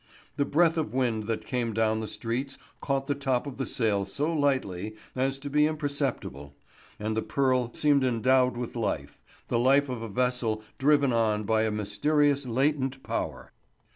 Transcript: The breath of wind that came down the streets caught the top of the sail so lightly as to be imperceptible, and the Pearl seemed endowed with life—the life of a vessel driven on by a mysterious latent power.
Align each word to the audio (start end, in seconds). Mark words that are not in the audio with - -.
The 0.35 0.45
breath 0.45 0.79
of 0.79 0.95
wind 0.95 1.27
that 1.27 1.45
came 1.45 1.75
down 1.75 1.99
the 1.99 2.07
streets 2.07 2.57
caught 2.81 3.05
the 3.05 3.13
top 3.13 3.45
of 3.45 3.57
the 3.57 3.67
sail 3.67 4.03
so 4.03 4.33
lightly 4.33 4.95
as 5.15 5.37
to 5.37 5.47
be 5.47 5.67
imperceptible, 5.67 6.55
and 6.99 7.15
the 7.15 7.21
Pearl 7.21 7.71
seemed 7.73 8.03
endowed 8.03 8.57
with 8.57 8.75
life—the 8.75 9.59
life 9.59 9.89
of 9.89 10.01
a 10.01 10.09
vessel 10.09 10.63
driven 10.79 11.13
on 11.13 11.43
by 11.43 11.65
a 11.65 11.71
mysterious 11.71 12.47
latent 12.47 13.03
power. 13.03 13.51